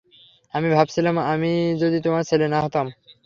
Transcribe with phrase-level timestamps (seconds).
[0.53, 1.51] আমি ভাবছিলাম আমি
[1.81, 2.85] যদি তোমার ছেলে না হতাম?